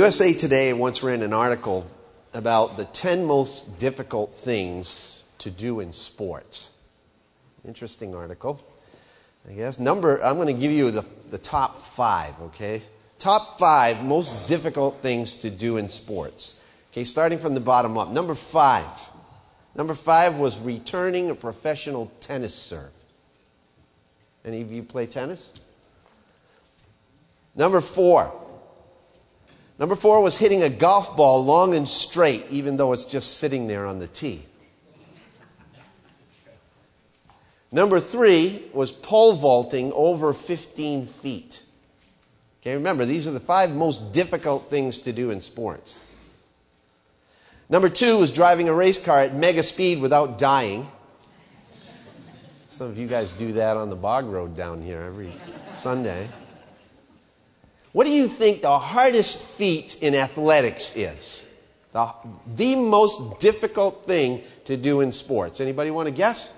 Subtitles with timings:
[0.00, 1.84] USA Today once ran an article
[2.32, 6.82] about the 10 most difficult things to do in sports.
[7.66, 8.64] Interesting article.
[9.46, 12.80] I guess number I'm going to give you the, the top 5, okay?
[13.18, 16.66] Top 5 most difficult things to do in sports.
[16.92, 18.08] Okay, starting from the bottom up.
[18.08, 18.86] Number 5.
[19.74, 22.92] Number 5 was returning a professional tennis serve.
[24.46, 25.60] Any of you play tennis?
[27.54, 28.39] Number 4
[29.80, 33.66] Number four was hitting a golf ball long and straight, even though it's just sitting
[33.66, 34.42] there on the tee.
[37.72, 41.64] Number three was pole vaulting over 15 feet.
[42.60, 45.98] Okay, remember, these are the five most difficult things to do in sports.
[47.70, 50.86] Number two was driving a race car at mega speed without dying.
[52.66, 55.32] Some of you guys do that on the bog road down here every
[55.72, 56.28] Sunday.
[57.92, 61.46] What do you think the hardest feat in athletics is?
[61.92, 62.12] The,
[62.54, 65.60] the most difficult thing to do in sports.
[65.60, 66.56] Anybody want to guess?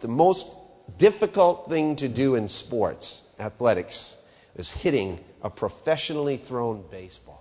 [0.00, 0.54] The most
[0.98, 7.33] difficult thing to do in sports, athletics, is hitting a professionally thrown baseball.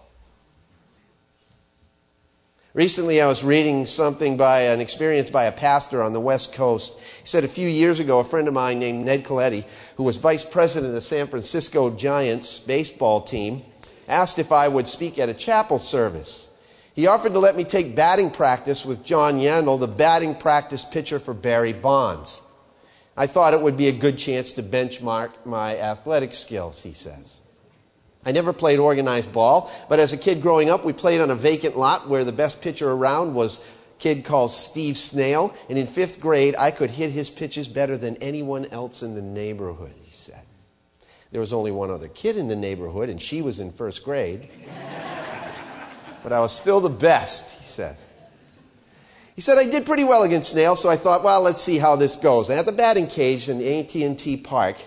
[2.76, 7.00] Recently, I was reading something by an experience by a pastor on the West Coast.
[7.00, 9.64] He said a few years ago, a friend of mine named Ned Colletti,
[9.96, 13.62] who was vice president of the San Francisco Giants baseball team,
[14.08, 16.60] asked if I would speak at a chapel service.
[16.96, 21.20] He offered to let me take batting practice with John Yandle, the batting practice pitcher
[21.20, 22.42] for Barry Bonds.
[23.16, 27.43] I thought it would be a good chance to benchmark my athletic skills, he says.
[28.26, 31.36] I never played organized ball, but as a kid growing up, we played on a
[31.36, 35.88] vacant lot where the best pitcher around was a kid called Steve Snail, and in
[35.88, 40.12] fifth grade, I could hit his pitches better than anyone else in the neighborhood, he
[40.12, 40.44] said.
[41.32, 44.48] There was only one other kid in the neighborhood, and she was in first grade.
[46.24, 47.98] but I was still the best, he said.
[49.36, 51.96] He said I did pretty well against Snail, so I thought, well, let's see how
[51.96, 52.50] this goes.
[52.50, 54.78] And at the batting cage in AT&T Park,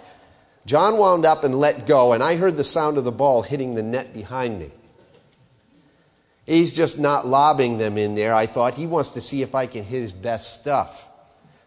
[0.66, 3.76] John wound up and let go, and I heard the sound of the ball hitting
[3.76, 4.72] the net behind me.
[6.44, 8.34] He's just not lobbing them in there.
[8.34, 11.08] I thought he wants to see if I can hit his best stuff.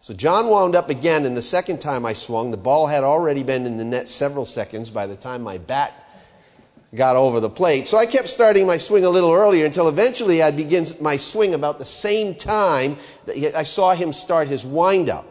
[0.02, 3.42] So John wound up again, and the second time I swung, the ball had already
[3.42, 5.94] been in the net several seconds by the time my bat
[6.94, 7.86] got over the plate.
[7.86, 11.54] So I kept starting my swing a little earlier until eventually I'd begin my swing
[11.54, 12.96] about the same time
[13.26, 15.26] that I saw him start his windup.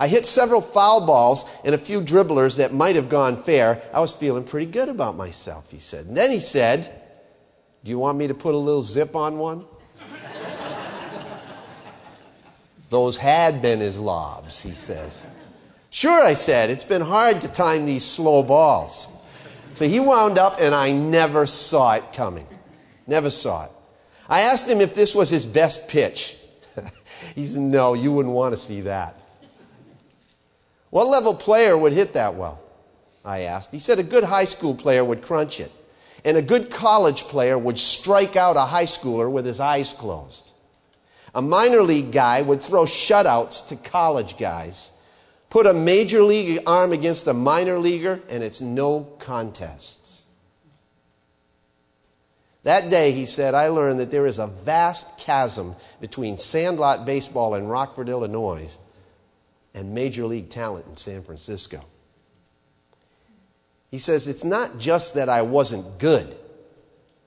[0.00, 3.82] I hit several foul balls and a few dribblers that might have gone fair.
[3.92, 6.06] I was feeling pretty good about myself, he said.
[6.06, 6.90] And then he said,
[7.84, 9.66] Do you want me to put a little zip on one?
[12.88, 15.26] Those had been his lobs, he says.
[15.90, 16.70] Sure, I said.
[16.70, 19.14] It's been hard to time these slow balls.
[19.74, 22.46] So he wound up, and I never saw it coming.
[23.06, 23.70] Never saw it.
[24.30, 26.38] I asked him if this was his best pitch.
[27.34, 29.19] he said, No, you wouldn't want to see that.
[30.90, 32.60] What level player would hit that well?
[33.24, 33.70] I asked.
[33.70, 35.70] He said a good high school player would crunch it,
[36.24, 40.50] and a good college player would strike out a high schooler with his eyes closed.
[41.34, 44.96] A minor league guy would throw shutouts to college guys.
[45.48, 50.24] Put a major league arm against a minor leaguer, and it's no contests.
[52.62, 57.54] That day, he said, I learned that there is a vast chasm between sandlot baseball
[57.54, 58.76] in Rockford, Illinois,
[59.74, 61.84] and major league talent in San Francisco.
[63.90, 66.34] He says, It's not just that I wasn't good,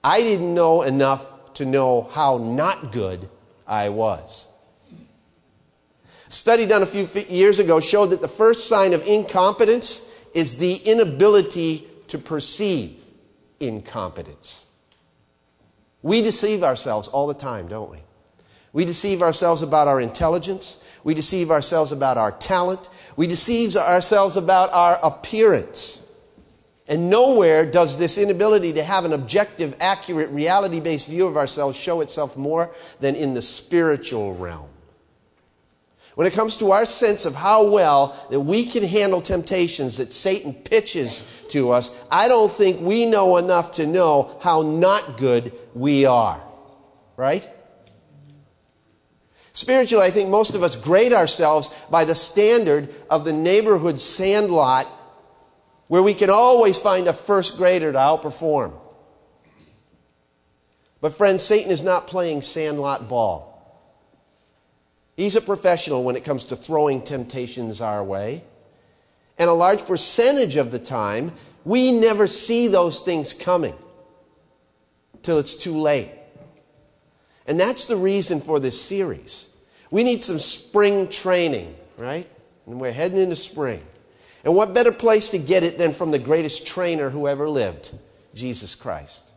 [0.04, 3.30] I didn't know enough to know how not good
[3.68, 4.50] I was.
[6.28, 10.58] A study done a few years ago showed that the first sign of incompetence is
[10.58, 13.04] the inability to perceive
[13.60, 14.75] incompetence.
[16.02, 18.00] We deceive ourselves all the time, don't we?
[18.74, 20.82] We deceive ourselves about our intelligence.
[21.04, 22.90] We deceive ourselves about our talent.
[23.16, 26.00] We deceive ourselves about our appearance.
[26.88, 31.78] And nowhere does this inability to have an objective, accurate, reality based view of ourselves
[31.78, 34.70] show itself more than in the spiritual realm.
[36.16, 40.14] When it comes to our sense of how well that we can handle temptations that
[40.14, 45.54] Satan pitches to us, I don't think we know enough to know how not good
[45.74, 46.42] we are.
[47.18, 47.48] Right?
[49.54, 54.88] Spiritually, I think most of us grade ourselves by the standard of the neighborhood sandlot
[55.88, 58.74] where we can always find a first grader to outperform.
[61.02, 63.54] But, friends, Satan is not playing sandlot ball.
[65.16, 68.44] He's a professional when it comes to throwing temptations our way.
[69.38, 71.32] And a large percentage of the time,
[71.64, 73.76] we never see those things coming.
[75.22, 76.12] till it's too late.
[77.48, 79.56] And that's the reason for this series.
[79.92, 82.28] We need some spring training, right?
[82.66, 83.81] And we're heading into spring.
[84.44, 87.92] And what better place to get it than from the greatest trainer who ever lived,
[88.34, 89.31] Jesus Christ?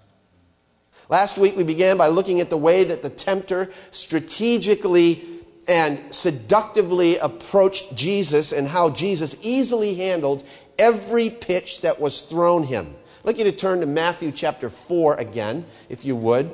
[1.08, 5.25] Last week we began by looking at the way that the tempter strategically
[5.69, 10.44] and seductively approached Jesus and how Jesus easily handled
[10.79, 12.87] every pitch that was thrown him.
[13.20, 16.50] I'd like you to turn to Matthew chapter 4 again, if you would.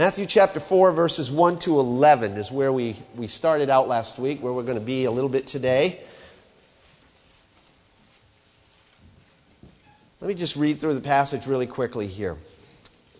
[0.00, 4.42] Matthew chapter 4, verses 1 to 11 is where we, we started out last week,
[4.42, 6.00] where we're going to be a little bit today.
[10.22, 12.38] Let me just read through the passage really quickly here.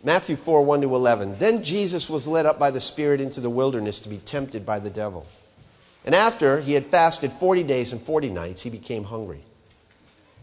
[0.03, 1.37] Matthew 4 1 to 11.
[1.37, 4.79] Then Jesus was led up by the Spirit into the wilderness to be tempted by
[4.79, 5.27] the devil.
[6.06, 9.43] And after he had fasted 40 days and 40 nights, he became hungry.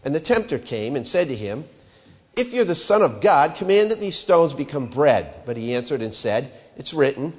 [0.04, 1.64] And the tempter came and said to him,
[2.38, 5.42] If you're the Son of God, command that these stones become bread.
[5.44, 7.36] But he answered and said, It's written,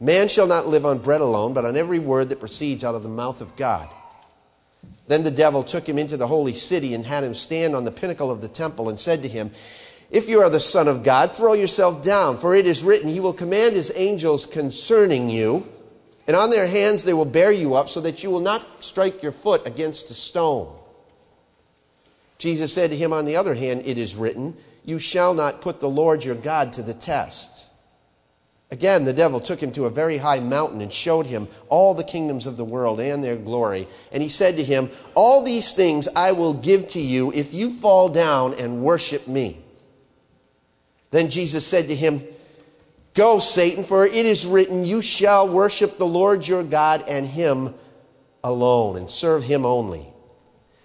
[0.00, 3.02] Man shall not live on bread alone, but on every word that proceeds out of
[3.02, 3.90] the mouth of God.
[5.06, 7.90] Then the devil took him into the holy city and had him stand on the
[7.90, 9.50] pinnacle of the temple and said to him,
[10.10, 13.20] if you are the Son of God, throw yourself down, for it is written, He
[13.20, 15.68] will command His angels concerning you,
[16.26, 19.22] and on their hands they will bear you up, so that you will not strike
[19.22, 20.74] your foot against a stone.
[22.38, 25.80] Jesus said to him, on the other hand, It is written, You shall not put
[25.80, 27.68] the Lord your God to the test.
[28.70, 32.04] Again, the devil took him to a very high mountain and showed him all the
[32.04, 33.88] kingdoms of the world and their glory.
[34.12, 37.70] And he said to him, All these things I will give to you if you
[37.70, 39.58] fall down and worship me.
[41.10, 42.20] Then Jesus said to him,
[43.14, 47.74] Go, Satan, for it is written, You shall worship the Lord your God and him
[48.44, 50.06] alone, and serve him only.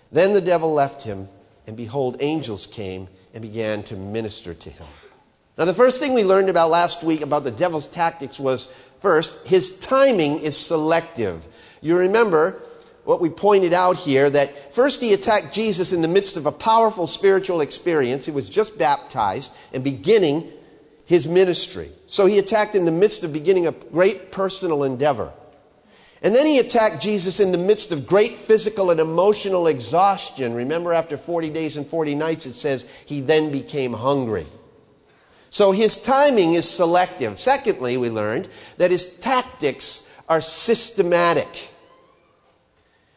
[0.10, 1.28] Then the devil left him,
[1.68, 4.88] and behold, angels came and began to minister to him.
[5.58, 9.48] Now, the first thing we learned about last week about the devil's tactics was first,
[9.48, 11.46] his timing is selective.
[11.82, 12.62] You remember
[13.04, 16.52] what we pointed out here that first he attacked Jesus in the midst of a
[16.52, 18.26] powerful spiritual experience.
[18.26, 20.52] He was just baptized and beginning
[21.06, 21.90] his ministry.
[22.08, 25.34] So he attacked in the midst of beginning a great personal endeavor.
[26.24, 30.54] And then he attacked Jesus in the midst of great physical and emotional exhaustion.
[30.54, 34.48] Remember, after 40 days and 40 nights, it says he then became hungry.
[35.50, 37.38] So his timing is selective.
[37.38, 38.48] Secondly, we learned
[38.78, 41.72] that his tactics are systematic.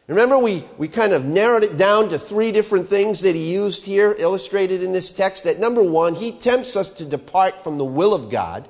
[0.07, 3.85] Remember, we, we kind of narrowed it down to three different things that he used
[3.85, 5.45] here, illustrated in this text.
[5.45, 8.67] That number one, he tempts us to depart from the will of God.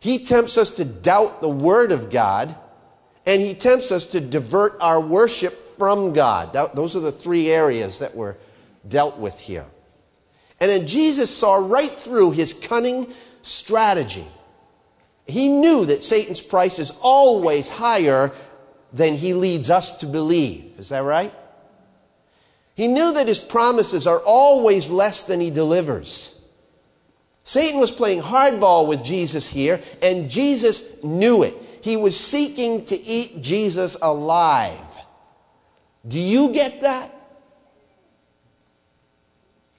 [0.00, 2.56] He tempts us to doubt the word of God.
[3.26, 6.52] And he tempts us to divert our worship from God.
[6.54, 8.36] That, those are the three areas that were
[8.88, 9.66] dealt with here.
[10.60, 14.26] And then Jesus saw right through his cunning strategy.
[15.26, 18.32] He knew that Satan's price is always higher
[18.92, 20.78] than he leads us to believe.
[20.78, 21.32] Is that right?
[22.74, 26.38] He knew that his promises are always less than he delivers.
[27.44, 31.54] Satan was playing hardball with Jesus here, and Jesus knew it.
[31.82, 34.78] He was seeking to eat Jesus alive.
[36.06, 37.12] Do you get that?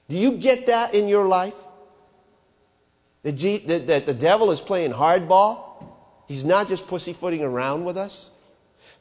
[0.08, 1.56] Do you get that in your life?
[3.22, 5.86] That, that the devil is playing hardball?
[6.28, 8.30] He's not just pussyfooting around with us?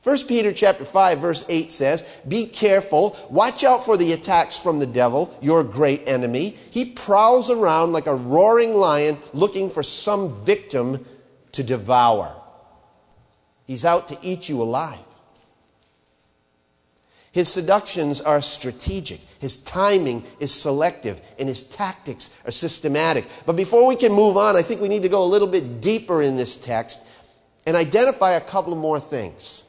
[0.03, 4.79] 1 Peter chapter 5 verse 8 says, "Be careful, watch out for the attacks from
[4.79, 6.57] the devil, your great enemy.
[6.69, 11.05] He prowls around like a roaring lion looking for some victim
[11.53, 12.42] to devour.
[13.65, 14.99] He's out to eat you alive."
[17.31, 19.19] His seductions are strategic.
[19.39, 23.25] His timing is selective and his tactics are systematic.
[23.47, 25.81] But before we can move on, I think we need to go a little bit
[25.81, 26.99] deeper in this text
[27.65, 29.63] and identify a couple more things.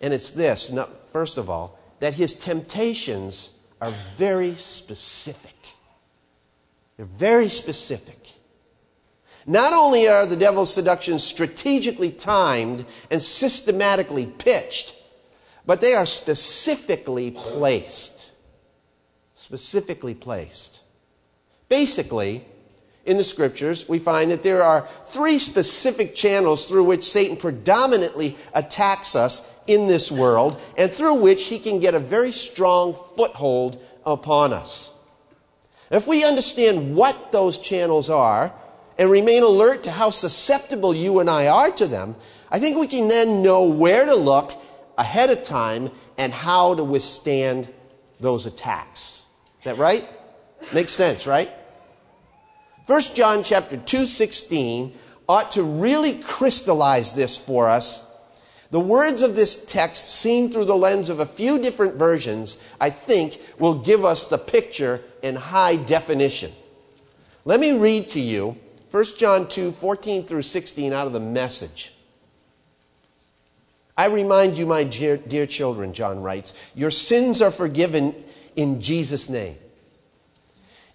[0.00, 0.74] And it's this,
[1.10, 5.54] first of all, that his temptations are very specific.
[6.96, 8.18] They're very specific.
[9.46, 14.96] Not only are the devil's seductions strategically timed and systematically pitched,
[15.64, 18.32] but they are specifically placed.
[19.34, 20.82] Specifically placed.
[21.68, 22.44] Basically,
[23.04, 28.36] in the scriptures, we find that there are three specific channels through which Satan predominantly
[28.52, 33.80] attacks us in this world and through which he can get a very strong foothold
[34.04, 35.04] upon us.
[35.88, 38.52] If we understand what those channels are
[38.98, 42.16] and remain alert to how susceptible you and I are to them,
[42.50, 44.52] I think we can then know where to look
[44.96, 47.72] ahead of time and how to withstand
[48.20, 49.26] those attacks.
[49.58, 50.06] Is that right?
[50.72, 51.50] Makes sense, right?
[52.86, 54.92] 1 John chapter 2 16
[55.28, 58.04] ought to really crystallize this for us.
[58.70, 62.90] The words of this text, seen through the lens of a few different versions, I
[62.90, 66.52] think will give us the picture in high definition.
[67.44, 68.56] Let me read to you
[68.96, 71.92] 1 John 2 14 through 16 out of the message.
[73.94, 78.14] I remind you, my dear, dear children, John writes, your sins are forgiven
[78.56, 79.56] in Jesus' name.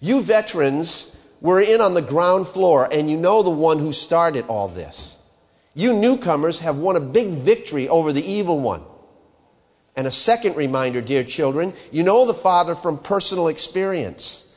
[0.00, 4.46] You veterans were in on the ground floor, and you know the one who started
[4.48, 5.24] all this.
[5.72, 8.82] You newcomers have won a big victory over the evil one.
[9.94, 14.51] And a second reminder, dear children, you know the Father from personal experience.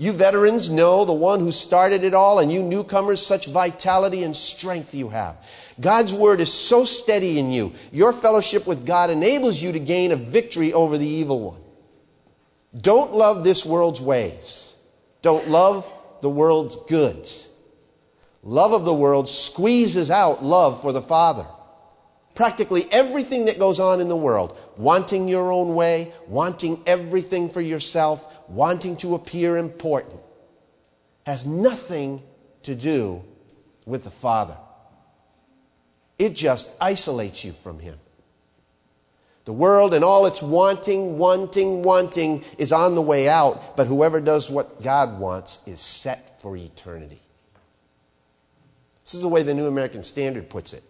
[0.00, 4.34] You veterans know the one who started it all, and you newcomers, such vitality and
[4.34, 5.36] strength you have.
[5.78, 7.74] God's word is so steady in you.
[7.92, 11.60] Your fellowship with God enables you to gain a victory over the evil one.
[12.74, 14.74] Don't love this world's ways.
[15.20, 15.92] Don't love
[16.22, 17.54] the world's goods.
[18.42, 21.44] Love of the world squeezes out love for the Father.
[22.34, 27.60] Practically everything that goes on in the world, wanting your own way, wanting everything for
[27.60, 30.20] yourself, wanting to appear important,
[31.24, 32.22] has nothing
[32.62, 33.22] to do
[33.86, 34.56] with the Father.
[36.18, 37.98] It just isolates you from Him.
[39.46, 44.20] The world and all its wanting, wanting, wanting is on the way out, but whoever
[44.20, 47.22] does what God wants is set for eternity.
[49.02, 50.84] This is the way the New American Standard puts it.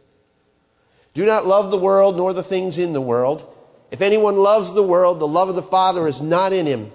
[1.15, 3.47] Do not love the world nor the things in the world.
[3.91, 6.91] If anyone loves the world, the love of the Father is not in him.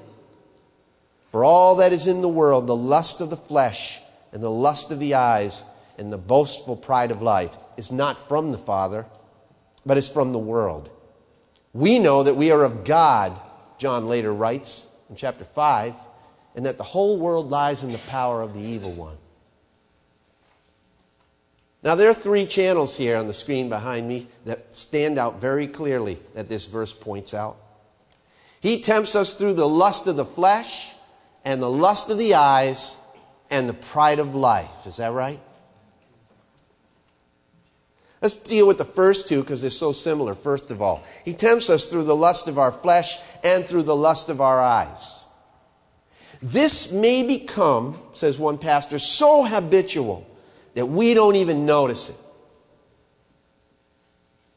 [1.35, 3.99] For all that is in the world, the lust of the flesh
[4.31, 5.65] and the lust of the eyes
[5.97, 9.05] and the boastful pride of life is not from the Father,
[9.85, 10.89] but is from the world.
[11.73, 13.37] We know that we are of God,
[13.77, 15.95] John later writes in chapter 5,
[16.55, 19.17] and that the whole world lies in the power of the evil one.
[21.83, 25.67] Now, there are three channels here on the screen behind me that stand out very
[25.67, 27.57] clearly that this verse points out.
[28.61, 30.94] He tempts us through the lust of the flesh
[31.45, 33.01] and the lust of the eyes
[33.49, 34.85] and the pride of life.
[34.85, 35.39] Is that right?
[38.21, 40.33] Let's deal with the first two because they're so similar.
[40.33, 43.95] First of all, he tempts us through the lust of our flesh and through the
[43.95, 45.27] lust of our eyes.
[46.41, 50.27] This may become, says one pastor, so habitual
[50.73, 52.17] that we don't even notice it.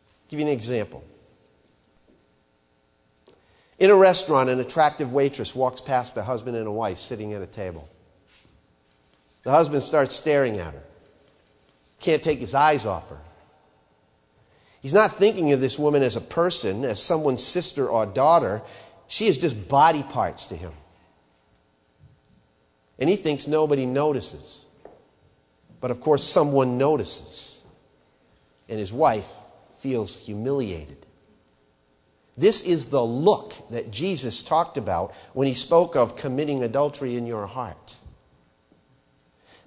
[0.08, 1.04] I'll give you an example.
[3.78, 7.42] In a restaurant, an attractive waitress walks past a husband and a wife sitting at
[7.42, 7.88] a table.
[9.44, 10.82] The husband starts staring at her.
[12.00, 13.18] Can't take his eyes off her.
[14.80, 18.62] He's not thinking of this woman as a person, as someone's sister or daughter.
[19.06, 20.72] She is just body parts to him.
[22.98, 24.66] And he thinks nobody notices.
[25.80, 27.64] But of course, someone notices.
[28.68, 29.32] And his wife
[29.76, 31.06] feels humiliated.
[32.38, 37.26] This is the look that Jesus talked about when he spoke of committing adultery in
[37.26, 37.96] your heart.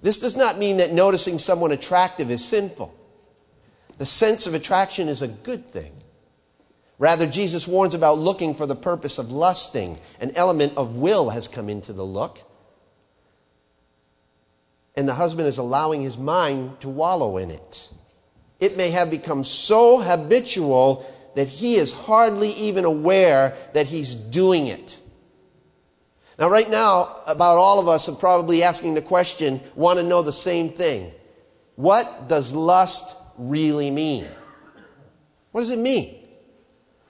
[0.00, 2.94] This does not mean that noticing someone attractive is sinful.
[3.98, 5.92] The sense of attraction is a good thing.
[6.98, 9.98] Rather, Jesus warns about looking for the purpose of lusting.
[10.18, 12.38] An element of will has come into the look.
[14.96, 17.92] And the husband is allowing his mind to wallow in it.
[18.60, 24.66] It may have become so habitual that he is hardly even aware that he's doing
[24.66, 24.98] it.
[26.38, 30.22] Now, right now, about all of us are probably asking the question, want to know
[30.22, 31.10] the same thing.
[31.76, 34.26] What does lust really mean?
[35.52, 36.18] What does it mean?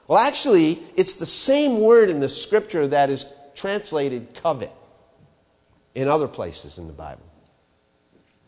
[0.08, 4.72] Well, actually, it's the same word in the scripture that is translated covet
[5.94, 7.22] in other places in the Bible.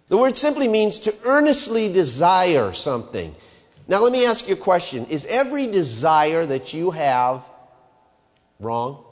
[0.09, 3.35] The word simply means to earnestly desire something.
[3.87, 7.49] Now, let me ask you a question Is every desire that you have
[8.59, 9.05] wrong?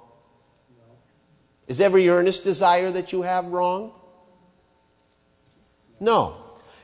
[1.68, 3.92] Is every earnest desire that you have wrong?
[6.00, 6.36] No.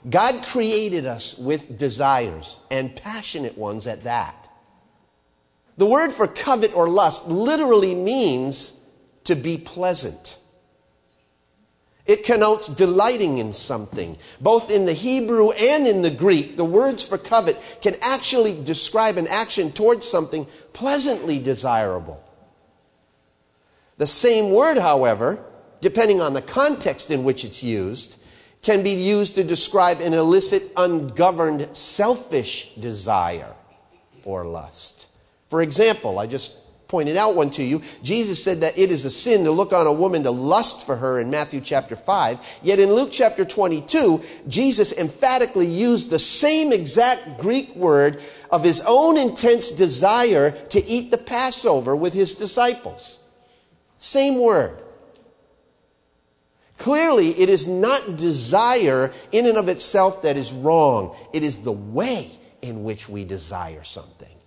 [0.08, 4.48] God created us with desires, and passionate ones at that.
[5.76, 8.88] The word for covet or lust literally means
[9.24, 10.38] to be pleasant.
[12.08, 14.16] It connotes delighting in something.
[14.40, 19.18] Both in the Hebrew and in the Greek, the words for covet can actually describe
[19.18, 22.24] an action towards something pleasantly desirable.
[23.98, 25.44] The same word, however,
[25.82, 28.18] depending on the context in which it's used,
[28.62, 33.54] can be used to describe an illicit, ungoverned, selfish desire
[34.24, 35.08] or lust.
[35.48, 36.56] For example, I just
[36.88, 37.82] pointed out one to you.
[38.02, 40.96] Jesus said that it is a sin to look on a woman to lust for
[40.96, 42.60] her in Matthew chapter 5.
[42.62, 48.82] Yet in Luke chapter 22, Jesus emphatically used the same exact Greek word of his
[48.86, 53.20] own intense desire to eat the Passover with his disciples.
[53.96, 54.78] Same word.
[56.78, 61.14] Clearly, it is not desire in and of itself that is wrong.
[61.34, 62.30] It is the way
[62.62, 64.37] in which we desire something.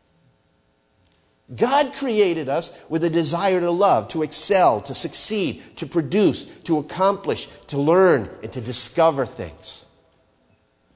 [1.56, 6.78] God created us with a desire to love, to excel, to succeed, to produce, to
[6.78, 9.88] accomplish, to learn, and to discover things.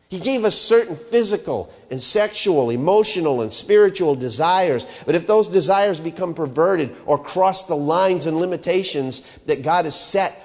[0.10, 4.86] He gave us certain physical and sexual, emotional and spiritual desires.
[5.06, 10.00] But if those desires become perverted or cross the lines and limitations that God has
[10.00, 10.42] set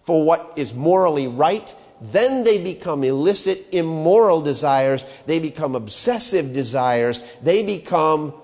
[0.00, 5.04] for what is morally right, then they become illicit, immoral desires.
[5.26, 7.20] They become obsessive desires.
[7.40, 8.34] They become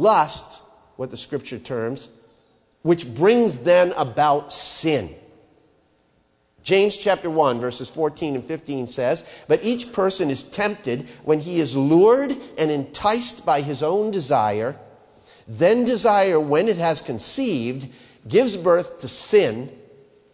[0.00, 0.62] lust,
[0.96, 2.12] what the scripture terms,
[2.82, 5.10] which brings then about sin.
[6.62, 11.58] James chapter 1, verses 14 and 15 says, But each person is tempted when he
[11.58, 14.76] is lured and enticed by his own desire.
[15.48, 17.88] Then desire, when it has conceived,
[18.28, 19.70] gives birth to sin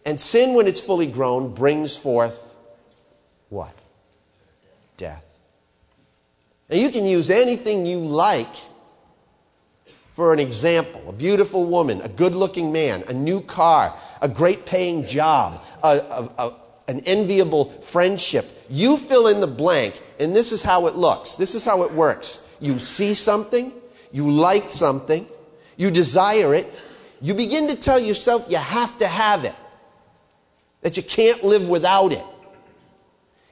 [0.07, 2.57] and sin, when it's fully grown, brings forth
[3.49, 3.75] what?
[4.95, 5.37] Death.
[6.69, 8.55] Now, you can use anything you like
[10.17, 14.65] for an example a beautiful woman, a good looking man, a new car, a great
[14.65, 16.55] paying job, a, a, a,
[16.87, 18.65] an enviable friendship.
[18.67, 21.35] You fill in the blank, and this is how it looks.
[21.35, 22.51] This is how it works.
[22.59, 23.71] You see something,
[24.11, 25.27] you like something,
[25.77, 26.65] you desire it,
[27.21, 29.53] you begin to tell yourself you have to have it
[30.81, 32.25] that you can't live without it.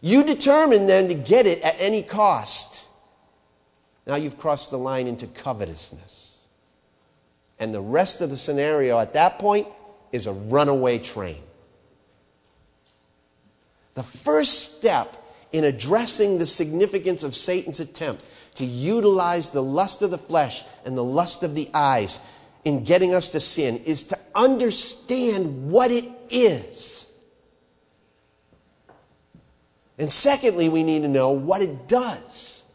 [0.02, 2.90] You determine then to get it at any cost.
[4.08, 6.25] Now you've crossed the line into covetousness.
[7.60, 9.68] And the rest of the scenario at that point
[10.12, 11.42] is a runaway train.
[13.94, 15.16] The first step
[15.52, 20.98] in addressing the significance of Satan's attempt to utilize the lust of the flesh and
[20.98, 22.26] the lust of the eyes
[22.66, 27.14] in getting us to sin is to understand what it is.
[29.98, 32.66] And secondly, we need to know what it does.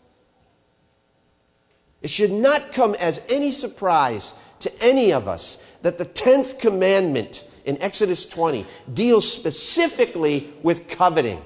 [2.01, 7.47] It should not come as any surprise to any of us that the 10th commandment
[7.65, 11.43] in Exodus 20 deals specifically with coveting.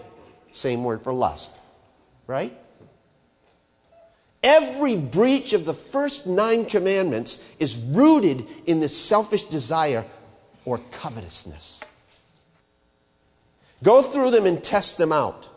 [0.50, 1.58] Same word for lust,
[2.26, 2.52] right?
[4.42, 10.04] Every breach of the first nine commandments is rooted in this selfish desire
[10.64, 11.82] or covetousness.
[13.82, 15.48] Go through them and test them out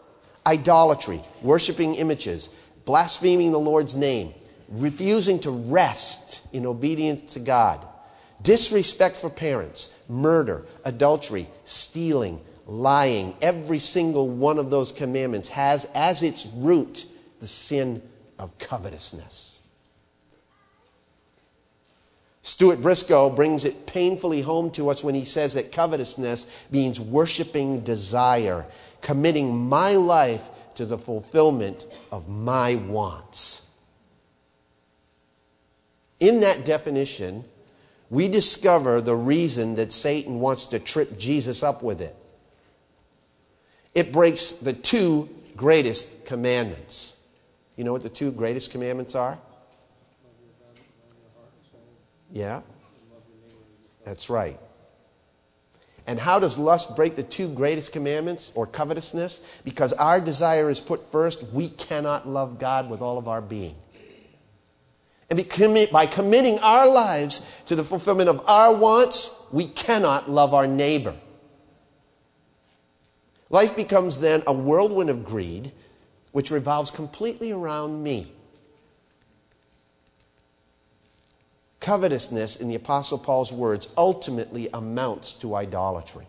[0.45, 2.47] idolatry, worshiping images,
[2.85, 4.33] blaspheming the Lord's name,
[4.69, 7.86] refusing to rest in obedience to God,
[8.41, 13.36] disrespect for parents, murder, adultery, stealing, lying.
[13.41, 17.06] Every single one of those commandments has as its root
[17.39, 18.01] the sin
[18.39, 19.62] of covetousness.
[22.41, 27.82] Stuart Briscoe brings it painfully home to us when he says that covetousness means worshiping
[27.82, 28.65] desire
[29.01, 33.66] committing my life to the fulfillment of my wants.
[36.19, 37.43] In that definition,
[38.10, 42.15] we discover the reason that Satan wants to trip Jesus up with it.
[43.93, 47.27] It breaks the two greatest commandments.
[47.75, 49.38] You know what the two greatest commandments are?
[52.32, 52.62] Yeah?
[54.03, 54.60] That's right.
[56.08, 59.45] And how does lust break the two greatest commandments or covetousness?
[59.65, 63.75] Because our desire is put first, we cannot love God with all of our being.
[65.29, 70.67] And by committing our lives to the fulfillment of our wants, we cannot love our
[70.67, 71.15] neighbor.
[73.49, 75.71] Life becomes then a whirlwind of greed,
[76.31, 78.31] which revolves completely around me.
[81.79, 86.27] Covetousness, in the Apostle Paul's words, ultimately amounts to idolatry.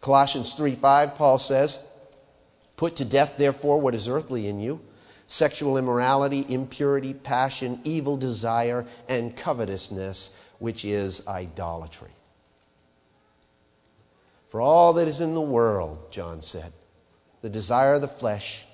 [0.00, 1.86] Colossians 3 5, Paul says,
[2.76, 4.80] Put to death, therefore, what is earthly in you
[5.32, 12.10] sexual immorality, impurity, passion, evil desire, and covetousness, which is idolatry.
[14.46, 16.72] For all that is in the world, John said,
[17.40, 18.66] the desire of the flesh,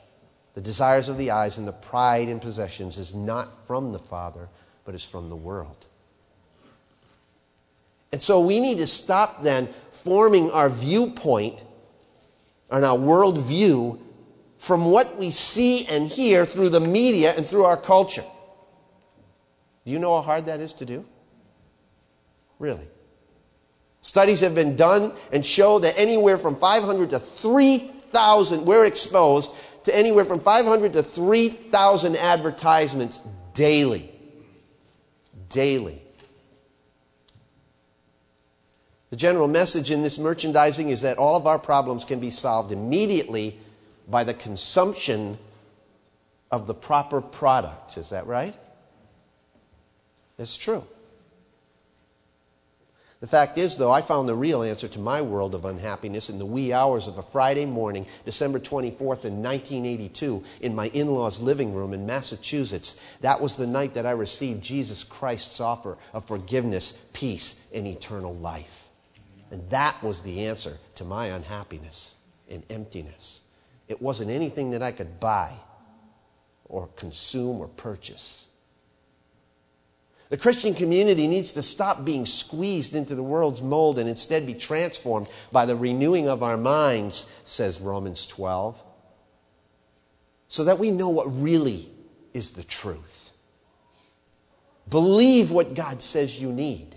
[0.55, 4.49] the desires of the eyes, and the pride in possessions is not from the Father
[4.85, 5.87] but is from the world.
[8.11, 11.63] And so we need to stop then forming our viewpoint
[12.69, 14.01] and our worldview
[14.59, 18.25] from what we see and hear through the media and through our culture.
[19.87, 21.07] Do you know how hard that is to do?
[22.59, 22.87] Really?
[24.01, 29.97] Studies have been done and show that anywhere from 500 to 3,000, we're exposed to
[29.97, 34.11] anywhere from 500 to 3,000 advertisements daily.
[35.49, 36.03] Daily.
[39.11, 42.73] The general message in this merchandising is that all of our problems can be solved
[42.73, 43.59] immediately
[44.09, 45.39] by the consumption
[46.51, 47.97] of the proper product.
[47.97, 48.57] Is that right?
[50.39, 50.85] It's true.
[53.21, 56.39] The fact is, though, I found the real answer to my world of unhappiness in
[56.39, 61.41] the wee hours of a Friday morning, December 24th, in 1982, in my in law's
[61.41, 63.03] living room in Massachusetts.
[63.21, 68.35] That was the night that I received Jesus Christ's offer of forgiveness, peace, and eternal
[68.35, 68.87] life.
[69.51, 72.15] And that was the answer to my unhappiness
[72.49, 73.41] and emptiness.
[73.89, 75.53] It wasn't anything that I could buy
[76.67, 78.49] or consume or purchase.
[80.29, 84.53] The Christian community needs to stop being squeezed into the world's mold and instead be
[84.53, 88.83] transformed by the renewing of our minds, says Romans 12,
[90.49, 91.89] so that we know what really
[92.35, 93.33] is the truth.
[94.91, 96.95] Believe what God says you need.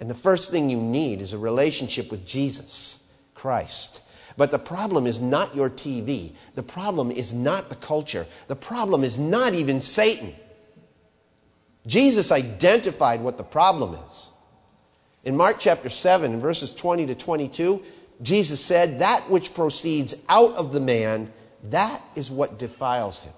[0.00, 3.04] And the first thing you need is a relationship with Jesus
[3.34, 4.02] Christ.
[4.36, 6.32] But the problem is not your TV.
[6.54, 8.26] The problem is not the culture.
[8.48, 10.34] The problem is not even Satan.
[11.86, 14.30] Jesus identified what the problem is.
[15.24, 17.82] In Mark chapter 7, verses 20 to 22,
[18.22, 21.32] Jesus said, That which proceeds out of the man,
[21.64, 23.32] that is what defiles him.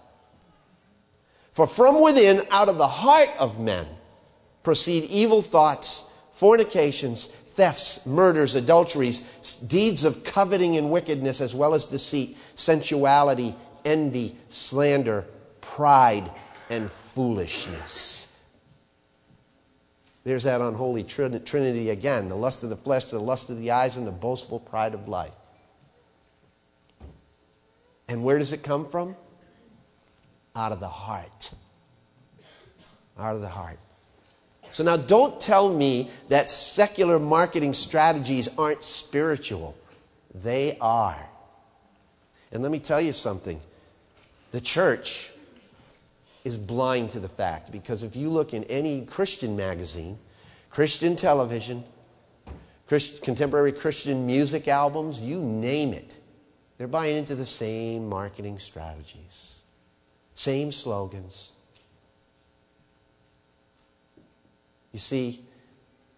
[1.51, 3.87] For from within, out of the heart of men,
[4.63, 11.87] proceed evil thoughts, fornications, thefts, murders, adulteries, deeds of coveting and wickedness, as well as
[11.87, 13.53] deceit, sensuality,
[13.85, 15.27] envy, slander,
[15.61, 16.31] pride,
[16.71, 18.40] and foolishness.
[20.23, 23.97] There's that unholy trinity again the lust of the flesh, the lust of the eyes,
[23.97, 25.33] and the boastful pride of life.
[28.09, 29.16] And where does it come from?
[30.55, 31.55] Out of the heart.
[33.18, 33.81] Out of the heart.
[34.70, 39.76] So now don't tell me that secular marketing strategies aren't spiritual.
[40.35, 41.18] They are.
[42.52, 43.61] And let me tell you something
[44.50, 45.33] the church
[46.44, 50.18] is blind to the fact because if you look in any Christian magazine,
[50.70, 51.85] Christian television,
[52.87, 56.16] Christ, contemporary Christian music albums, you name it,
[56.78, 59.61] they're buying into the same marketing strategies,
[60.33, 61.52] same slogans.
[64.92, 65.40] You see,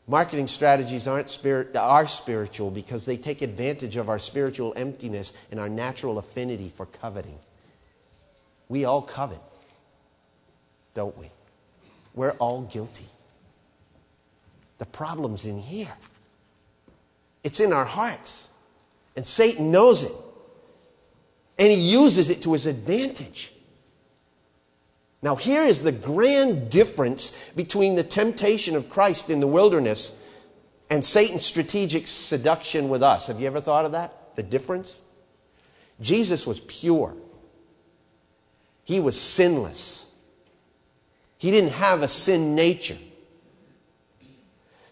[0.07, 5.59] marketing strategies aren't spirit, are spiritual because they take advantage of our spiritual emptiness and
[5.59, 7.39] our natural affinity for coveting.
[8.69, 9.41] We all covet
[10.95, 11.31] don't we?
[12.15, 13.07] We're all guilty.
[14.79, 15.93] The problem's in here,
[17.45, 18.49] it's in our hearts.
[19.17, 20.13] And Satan knows it.
[21.59, 23.53] And he uses it to his advantage.
[25.23, 30.27] Now, here is the grand difference between the temptation of Christ in the wilderness
[30.89, 33.27] and Satan's strategic seduction with us.
[33.27, 34.37] Have you ever thought of that?
[34.37, 35.03] The difference?
[36.01, 37.15] Jesus was pure,
[38.85, 40.07] he was sinless.
[41.39, 42.99] He didn't have a sin nature.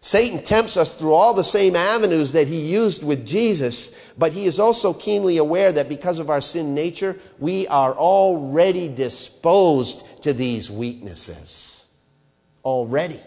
[0.00, 4.46] Satan tempts us through all the same avenues that he used with Jesus, but he
[4.46, 10.32] is also keenly aware that because of our sin nature, we are already disposed to
[10.32, 11.92] these weaknesses.
[12.64, 13.20] Already.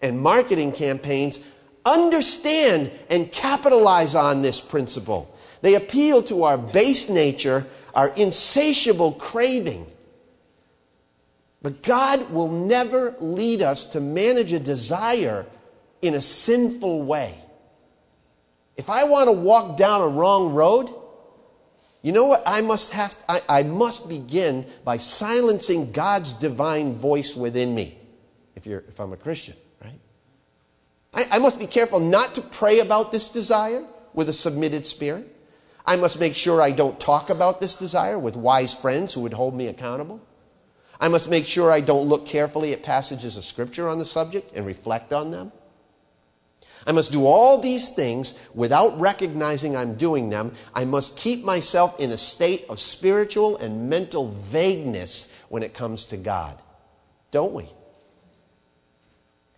[0.00, 1.38] And marketing campaigns
[1.84, 5.34] understand and capitalize on this principle.
[5.62, 9.86] They appeal to our base nature, our insatiable craving
[11.62, 15.46] but God will never lead us to manage a desire
[16.02, 17.38] in a sinful way.
[18.76, 20.92] If I want to walk down a wrong road,
[22.02, 23.16] you know what I must have?
[23.28, 27.96] I, I, must begin by silencing God's divine voice within me.
[28.56, 30.00] If you're, if I'm a Christian, right?
[31.14, 33.84] I, I must be careful not to pray about this desire
[34.14, 35.28] with a submitted spirit.
[35.86, 39.32] I must make sure I don't talk about this desire with wise friends who would
[39.32, 40.20] hold me accountable.
[41.00, 44.52] I must make sure I don't look carefully at passages of Scripture on the subject
[44.56, 45.52] and reflect on them.
[46.86, 50.52] I must do all these things without recognizing I'm doing them.
[50.74, 56.06] I must keep myself in a state of spiritual and mental vagueness when it comes
[56.06, 56.60] to God.
[57.30, 57.68] Don't we?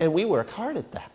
[0.00, 1.12] And we work hard at that.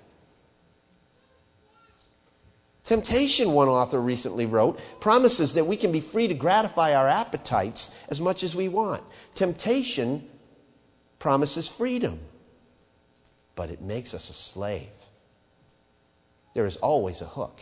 [2.83, 8.03] Temptation, one author recently wrote, promises that we can be free to gratify our appetites
[8.09, 9.03] as much as we want.
[9.35, 10.27] Temptation
[11.19, 12.19] promises freedom,
[13.55, 14.89] but it makes us a slave.
[16.53, 17.61] There is always a hook.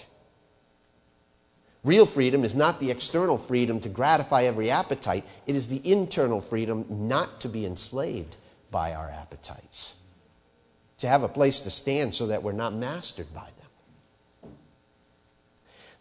[1.84, 6.42] Real freedom is not the external freedom to gratify every appetite, it is the internal
[6.42, 8.38] freedom not to be enslaved
[8.72, 10.04] by our appetites,
[10.98, 14.52] to have a place to stand so that we're not mastered by them.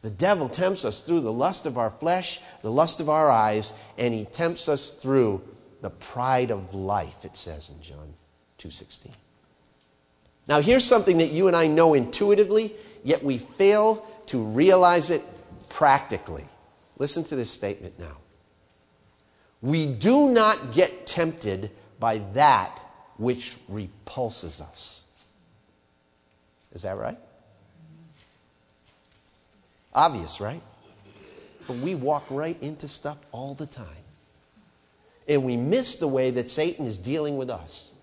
[0.02, 3.78] The devil tempts us through the lust of our flesh, the lust of our eyes,
[3.98, 5.42] and he tempts us through
[5.82, 8.14] the pride of life, it says in John
[8.58, 9.12] 2:16.
[10.48, 15.22] Now here's something that you and I know intuitively, yet we fail to realize it
[15.68, 16.44] practically.
[16.98, 18.18] Listen to this statement now.
[19.62, 22.78] We do not get tempted by that
[23.16, 25.04] which repulses us.
[26.72, 27.18] Is that right?
[29.94, 30.60] Obvious, right?
[31.66, 33.86] But we walk right into stuff all the time.
[35.26, 37.94] And we miss the way that Satan is dealing with us.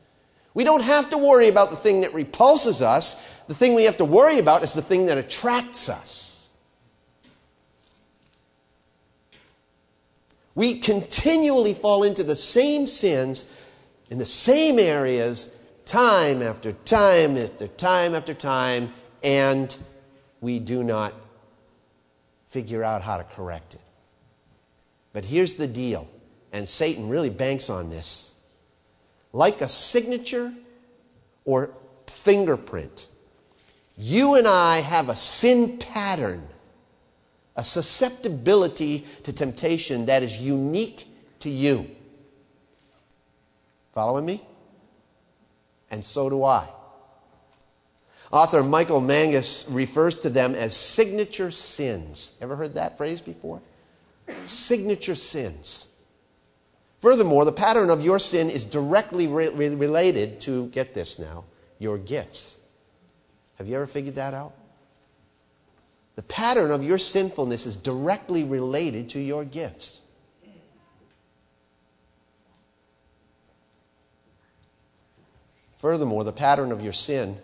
[0.53, 3.27] We don't have to worry about the thing that repulses us.
[3.47, 6.49] The thing we have to worry about is the thing that attracts us.
[10.55, 13.49] We continually fall into the same sins
[14.11, 19.75] in the same areas time after time after time after time, and
[20.41, 21.13] we do not
[22.45, 23.81] figure out how to correct it.
[25.11, 26.07] But here's the deal,
[26.51, 28.32] and Satan really banks on this.
[29.33, 30.53] Like a signature
[31.43, 31.71] or
[32.07, 33.07] fingerprint,
[33.97, 36.47] you and I have a sin pattern,
[37.55, 41.07] a susceptibility to temptation that is unique
[41.39, 41.89] to you.
[43.93, 44.41] Following me?
[45.91, 46.67] And so do I.
[48.31, 52.35] Author Michael Mangis refers to them as signature sins.
[52.41, 53.61] Ever heard that phrase before?
[54.43, 55.92] Signature sins.
[57.03, 61.43] Furthermore, the pattern of your sin is directly re- related to, get this now,
[61.77, 62.65] your gifts.
[63.57, 64.53] Have you ever figured that out?
[66.15, 70.05] The pattern of your sinfulness is directly related to your gifts.
[75.75, 77.35] Furthermore, the pattern of your sin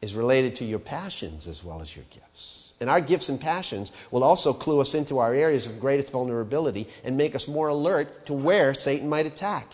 [0.00, 2.67] is related to your passions as well as your gifts.
[2.80, 6.86] And our gifts and passions will also clue us into our areas of greatest vulnerability
[7.04, 9.72] and make us more alert to where Satan might attack.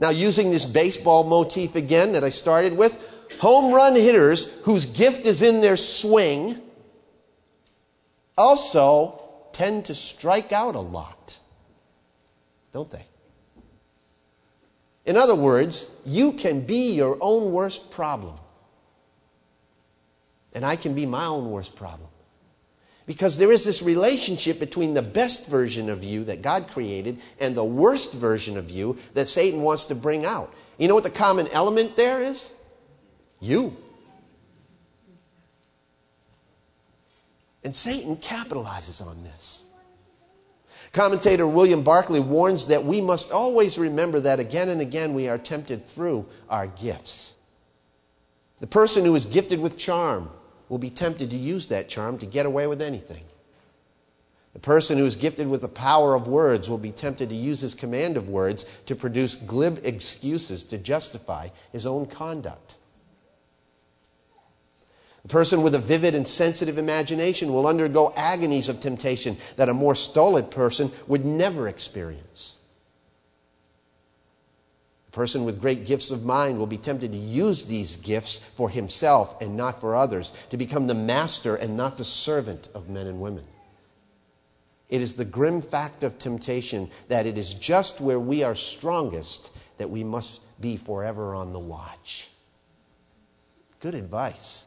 [0.00, 5.26] Now, using this baseball motif again that I started with, home run hitters whose gift
[5.26, 6.60] is in their swing
[8.36, 11.38] also tend to strike out a lot,
[12.72, 13.06] don't they?
[15.04, 18.34] In other words, you can be your own worst problem.
[20.54, 22.08] And I can be my own worst problem.
[23.06, 27.54] Because there is this relationship between the best version of you that God created and
[27.54, 30.54] the worst version of you that Satan wants to bring out.
[30.78, 32.52] You know what the common element there is?
[33.40, 33.76] You.
[37.64, 39.64] And Satan capitalizes on this.
[40.92, 45.38] Commentator William Barclay warns that we must always remember that again and again we are
[45.38, 47.36] tempted through our gifts.
[48.60, 50.28] The person who is gifted with charm
[50.72, 53.22] will be tempted to use that charm to get away with anything.
[54.54, 57.60] The person who is gifted with the power of words will be tempted to use
[57.60, 62.76] his command of words to produce glib excuses to justify his own conduct.
[65.24, 69.74] The person with a vivid and sensitive imagination will undergo agonies of temptation that a
[69.74, 72.61] more stolid person would never experience.
[75.12, 79.40] Person with great gifts of mind will be tempted to use these gifts for himself
[79.42, 83.20] and not for others, to become the master and not the servant of men and
[83.20, 83.44] women.
[84.88, 89.50] It is the grim fact of temptation that it is just where we are strongest
[89.78, 92.30] that we must be forever on the watch.
[93.80, 94.66] Good advice.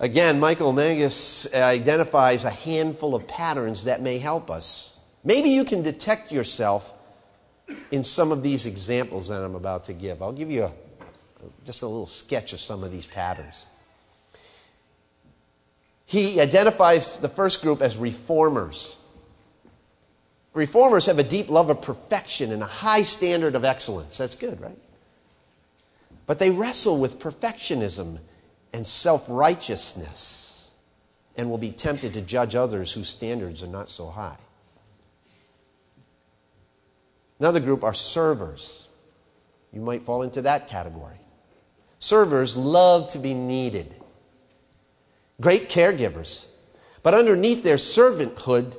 [0.00, 4.98] Again, Michael Mangis identifies a handful of patterns that may help us.
[5.24, 6.92] Maybe you can detect yourself
[7.90, 10.22] in some of these examples that I'm about to give.
[10.22, 10.72] I'll give you a,
[11.64, 13.66] just a little sketch of some of these patterns.
[16.06, 18.98] He identifies the first group as reformers.
[20.52, 24.18] Reformers have a deep love of perfection and a high standard of excellence.
[24.18, 24.76] That's good, right?
[26.26, 28.18] But they wrestle with perfectionism
[28.72, 30.74] and self righteousness
[31.36, 34.36] and will be tempted to judge others whose standards are not so high.
[37.42, 38.88] Another group are servers.
[39.72, 41.16] You might fall into that category.
[41.98, 43.96] Servers love to be needed,
[45.40, 46.54] great caregivers,
[47.02, 48.76] but underneath their servanthood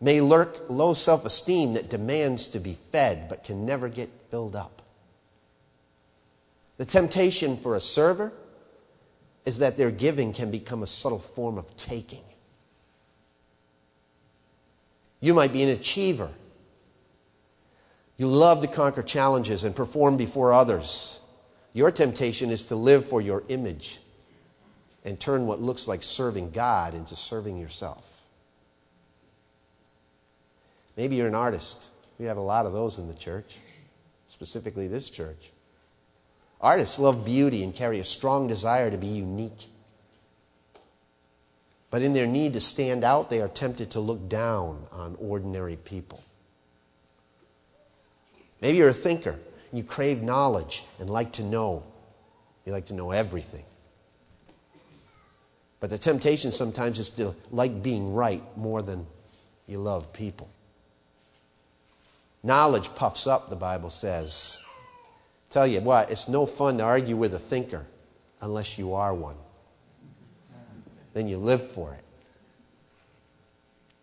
[0.00, 4.54] may lurk low self esteem that demands to be fed but can never get filled
[4.54, 4.82] up.
[6.76, 8.32] The temptation for a server
[9.44, 12.22] is that their giving can become a subtle form of taking.
[15.18, 16.30] You might be an achiever.
[18.16, 21.20] You love to conquer challenges and perform before others.
[21.72, 23.98] Your temptation is to live for your image
[25.04, 28.24] and turn what looks like serving God into serving yourself.
[30.96, 31.90] Maybe you're an artist.
[32.18, 33.58] We have a lot of those in the church,
[34.26, 35.52] specifically this church.
[36.60, 39.66] Artists love beauty and carry a strong desire to be unique.
[41.90, 45.76] But in their need to stand out, they are tempted to look down on ordinary
[45.76, 46.22] people.
[48.60, 49.38] Maybe you're a thinker
[49.70, 51.82] and you crave knowledge and like to know.
[52.64, 53.64] You like to know everything.
[55.80, 59.06] But the temptation sometimes is to like being right more than
[59.66, 60.48] you love people.
[62.42, 64.62] Knowledge puffs up, the Bible says.
[65.50, 67.86] Tell you what, it's no fun to argue with a thinker
[68.40, 69.36] unless you are one.
[71.12, 72.05] Then you live for it.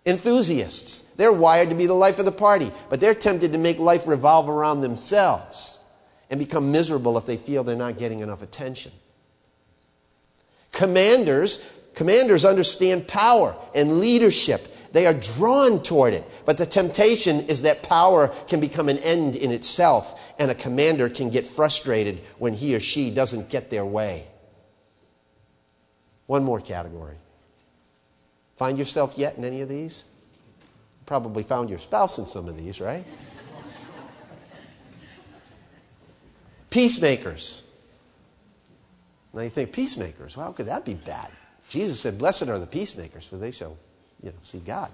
[0.05, 3.79] Enthusiasts, they're wired to be the life of the party, but they're tempted to make
[3.79, 5.83] life revolve around themselves
[6.29, 8.91] and become miserable if they feel they're not getting enough attention.
[10.71, 11.63] Commanders,
[11.95, 16.23] commanders understand power and leadership they are drawn toward it.
[16.45, 21.09] But the temptation is that power can become an end in itself, and a commander
[21.09, 24.27] can get frustrated when he or she doesn't get their way.
[26.27, 27.17] One more category.
[28.63, 30.05] Find yourself yet in any of these?
[31.05, 33.03] Probably found your spouse in some of these, right?
[36.69, 37.69] Peacemakers.
[39.33, 40.37] Now you think, peacemakers?
[40.37, 41.29] Well, how could that be bad?
[41.67, 43.77] Jesus said, Blessed are the peacemakers, for they shall
[44.21, 44.93] you know, see God.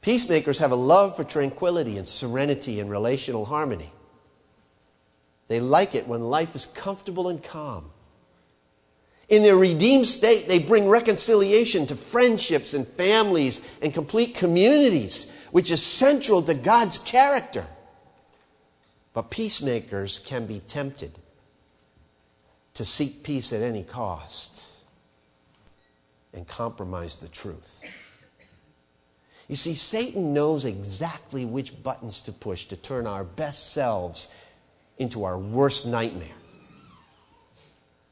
[0.00, 3.92] Peacemakers have a love for tranquility and serenity and relational harmony.
[5.46, 7.92] They like it when life is comfortable and calm.
[9.30, 15.70] In their redeemed state, they bring reconciliation to friendships and families and complete communities, which
[15.70, 17.64] is central to God's character.
[19.14, 21.12] But peacemakers can be tempted
[22.74, 24.82] to seek peace at any cost
[26.34, 27.84] and compromise the truth.
[29.46, 34.34] You see, Satan knows exactly which buttons to push to turn our best selves
[34.98, 36.39] into our worst nightmare.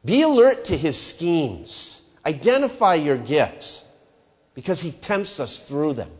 [0.05, 2.09] Be alert to his schemes.
[2.25, 3.91] Identify your gifts
[4.55, 6.11] because he tempts us through them.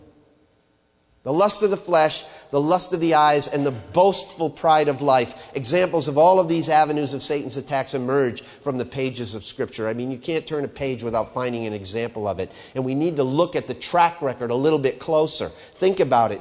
[1.25, 5.03] The lust of the flesh, the lust of the eyes, and the boastful pride of
[5.03, 5.55] life.
[5.55, 9.89] Examples of all of these avenues of Satan's attacks emerge from the pages of Scripture.
[9.89, 12.51] I mean, you can't turn a page without finding an example of it.
[12.75, 15.49] And we need to look at the track record a little bit closer.
[15.49, 16.41] Think about it.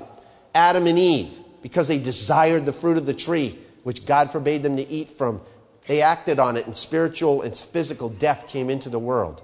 [0.56, 4.78] Adam and Eve, because they desired the fruit of the tree, which God forbade them
[4.78, 5.42] to eat from,
[5.88, 9.42] they acted on it, and spiritual and physical death came into the world.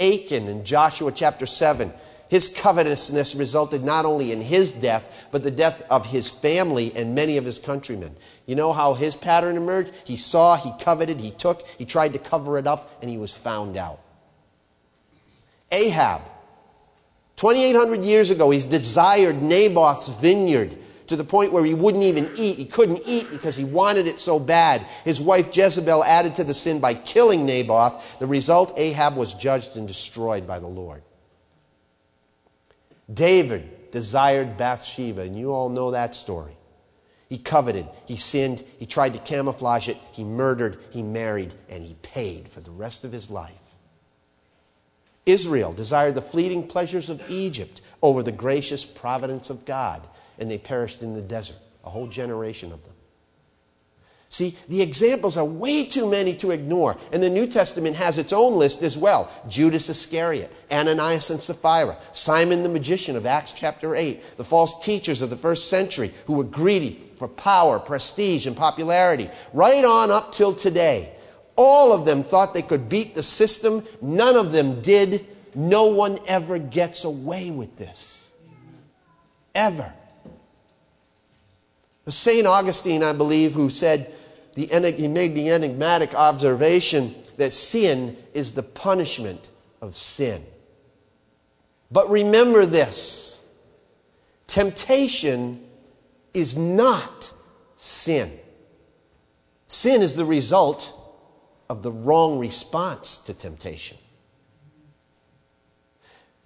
[0.00, 1.92] Achan in Joshua chapter 7
[2.28, 7.14] his covetousness resulted not only in his death, but the death of his family and
[7.14, 8.14] many of his countrymen.
[8.46, 9.92] You know how his pattern emerged?
[10.04, 13.32] He saw, he coveted, he took, he tried to cover it up, and he was
[13.32, 14.00] found out.
[15.72, 16.22] Ahab,
[17.36, 20.76] 2,800 years ago, he's desired Naboth's vineyard
[21.08, 22.56] to the point where he wouldn't even eat.
[22.56, 24.86] He couldn't eat because he wanted it so bad.
[25.04, 28.18] His wife Jezebel added to the sin by killing Naboth.
[28.18, 31.02] The result, Ahab was judged and destroyed by the Lord.
[33.12, 36.56] David desired Bathsheba, and you all know that story.
[37.28, 41.94] He coveted, he sinned, he tried to camouflage it, he murdered, he married, and he
[42.00, 43.74] paid for the rest of his life.
[45.26, 50.02] Israel desired the fleeting pleasures of Egypt over the gracious providence of God,
[50.38, 52.94] and they perished in the desert, a whole generation of them.
[54.30, 56.98] See, the examples are way too many to ignore.
[57.12, 61.96] And the New Testament has its own list as well Judas Iscariot, Ananias and Sapphira,
[62.12, 66.34] Simon the magician of Acts chapter 8, the false teachers of the first century who
[66.34, 71.12] were greedy for power, prestige, and popularity, right on up till today.
[71.56, 75.26] All of them thought they could beat the system, none of them did.
[75.54, 78.30] No one ever gets away with this.
[79.54, 79.92] Ever.
[82.12, 82.46] St.
[82.46, 84.12] Augustine, I believe, who said,
[84.54, 89.48] the, he made the enigmatic observation that sin is the punishment
[89.80, 90.44] of sin.
[91.90, 93.48] But remember this
[94.46, 95.64] temptation
[96.34, 97.32] is not
[97.76, 98.32] sin.
[99.66, 100.94] Sin is the result
[101.68, 103.98] of the wrong response to temptation.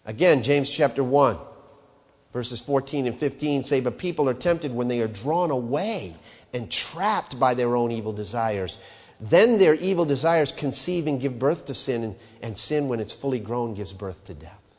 [0.04, 1.36] Again, James chapter 1,
[2.32, 6.14] verses 14 and 15 say, But people are tempted when they are drawn away
[6.52, 8.78] and trapped by their own evil desires.
[9.20, 13.14] Then their evil desires conceive and give birth to sin, and, and sin, when it's
[13.14, 14.76] fully grown, gives birth to death.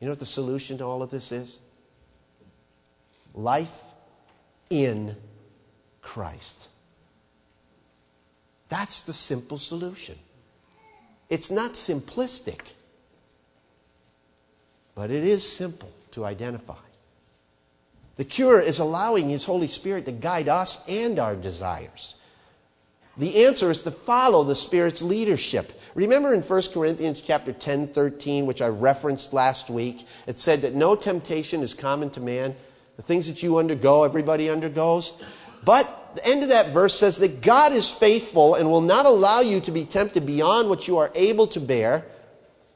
[0.00, 1.60] You know what the solution to all of this is?
[3.34, 3.82] Life
[4.70, 5.16] in
[6.02, 6.68] Christ.
[8.68, 10.16] That's the simple solution.
[11.30, 12.72] It's not simplistic,
[14.98, 16.74] but it is simple to identify.
[18.16, 22.18] The cure is allowing His Holy Spirit to guide us and our desires.
[23.16, 25.80] The answer is to follow the Spirit's leadership.
[25.94, 30.74] Remember in 1 Corinthians chapter 10, 13, which I referenced last week, it said that
[30.74, 32.56] no temptation is common to man.
[32.96, 35.22] The things that you undergo, everybody undergoes.
[35.64, 35.86] But
[36.16, 39.60] the end of that verse says that God is faithful and will not allow you
[39.60, 42.04] to be tempted beyond what you are able to bear.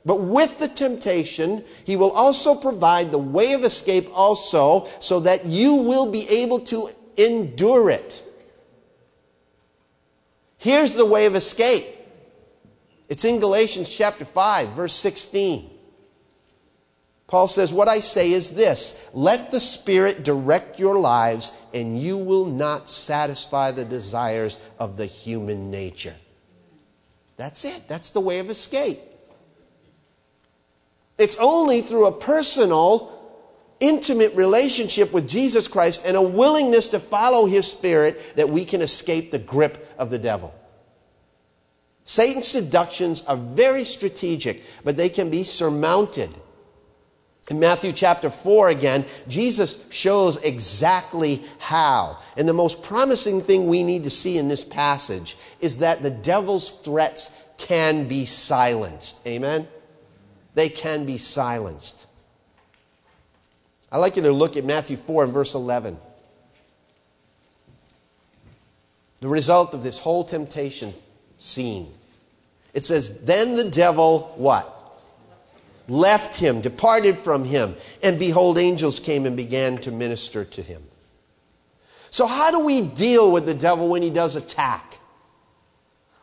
[0.05, 5.45] But with the temptation, he will also provide the way of escape also so that
[5.45, 8.23] you will be able to endure it.
[10.59, 11.85] Here's the way of escape.
[13.09, 15.71] It's in Galatians chapter 5, verse 16.
[17.27, 22.17] Paul says, What I say is this let the Spirit direct your lives, and you
[22.19, 26.15] will not satisfy the desires of the human nature.
[27.37, 27.89] That's it.
[27.89, 28.99] That's the way of escape.
[31.19, 33.19] It's only through a personal,
[33.81, 38.81] intimate relationship with Jesus Christ and a willingness to follow His Spirit that we can
[38.81, 40.55] escape the grip of the devil.
[42.05, 46.31] Satan's seductions are very strategic, but they can be surmounted.
[47.51, 52.19] In Matthew chapter 4 again, Jesus shows exactly how.
[52.37, 56.11] And the most promising thing we need to see in this passage is that the
[56.11, 59.27] devil's threats can be silenced.
[59.27, 59.67] Amen?
[60.55, 62.07] They can be silenced.
[63.91, 65.99] I'd like you to look at Matthew 4 and verse 11.
[69.21, 70.93] The result of this whole temptation
[71.39, 71.89] scene.
[72.75, 74.69] It says, Then the devil, what?
[75.89, 80.83] Left him, departed from him, and behold, angels came and began to minister to him.
[82.11, 84.99] So, how do we deal with the devil when he does attack?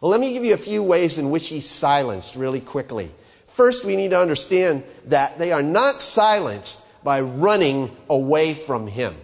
[0.01, 3.11] Well, let me give you a few ways in which he's silenced really quickly.
[3.49, 9.15] First, we need to understand that they are not silenced by running away from him.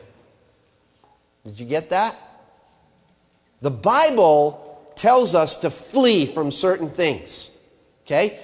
[1.46, 2.16] Did you get that?
[3.62, 7.56] The Bible tells us to flee from certain things.
[8.06, 8.40] Okay?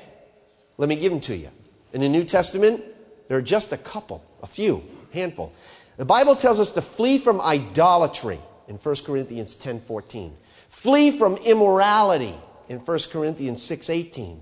[0.77, 1.49] Let me give them to you.
[1.93, 2.84] In the New Testament,
[3.27, 5.53] there are just a couple, a few, handful.
[5.97, 10.32] The Bible tells us to flee from idolatry in 1 Corinthians 10:14.
[10.67, 12.36] Flee from immorality
[12.69, 14.39] in 1 Corinthians 6:18.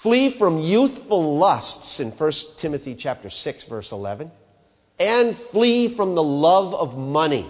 [0.00, 4.30] Flee from youthful lusts in 1 Timothy chapter 6 verse 11.
[4.98, 7.44] And flee from the love of money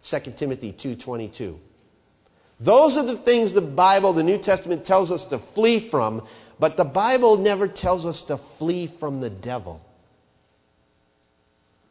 [0.00, 1.60] 2 Timothy 2:22.
[2.58, 6.26] Those are the things the Bible, the New Testament tells us to flee from,
[6.58, 9.82] but the Bible never tells us to flee from the devil.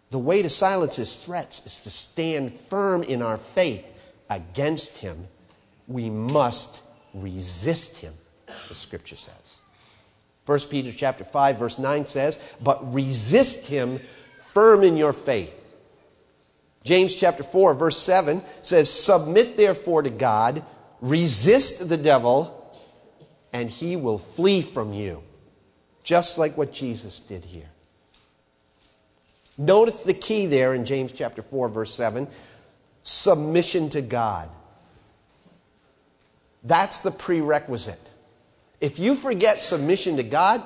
[0.09, 3.93] The way to silence his threats is to stand firm in our faith
[4.27, 5.27] against him.
[5.87, 6.81] We must
[7.13, 8.15] resist him,
[8.67, 9.59] the scripture says.
[10.45, 13.99] 1 Peter chapter 5 verse 9 says, "But resist him
[14.39, 15.61] firm in your faith."
[16.83, 20.63] James chapter 4 verse 7 says, Submit therefore to God,
[20.99, 22.57] resist the devil,
[23.53, 25.23] and he will flee from you.
[26.03, 27.69] Just like what Jesus did here.
[29.57, 32.27] Notice the key there in James chapter 4 verse 7
[33.03, 34.49] submission to God.
[36.63, 38.10] That's the prerequisite.
[38.81, 40.61] If you forget submission to God,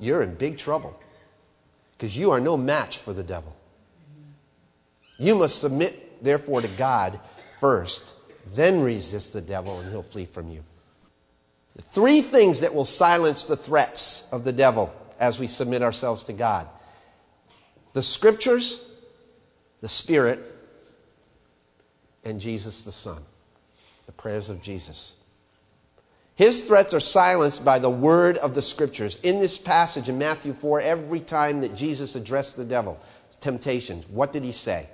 [0.00, 0.98] you're in big trouble
[1.92, 3.54] because you are no match for the devil.
[5.18, 7.20] You must submit, therefore, to God
[7.60, 8.16] first,
[8.56, 10.64] then resist the devil, and he'll flee from you.
[11.76, 16.24] The three things that will silence the threats of the devil as we submit ourselves
[16.24, 16.66] to God
[17.92, 18.94] the scriptures,
[19.80, 20.38] the Spirit,
[22.24, 23.20] and Jesus the Son.
[24.06, 25.19] The prayers of Jesus.
[26.40, 29.20] His threats are silenced by the word of the scriptures.
[29.22, 32.98] In this passage in Matthew 4, every time that Jesus addressed the devil,
[33.40, 34.88] temptations, what did he say?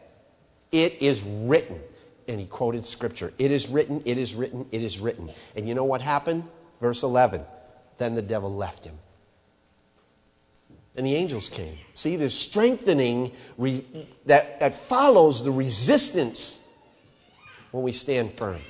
[0.72, 1.78] It is written.
[2.26, 3.32] And he quoted scripture.
[3.38, 5.30] It is written, it is written, it is written.
[5.54, 6.42] And you know what happened?
[6.80, 7.42] Verse 11.
[7.96, 8.98] Then the devil left him.
[10.96, 11.78] And the angels came.
[11.94, 13.86] See, there's strengthening re-
[14.24, 16.68] that, that follows the resistance
[17.70, 18.62] when we stand firm.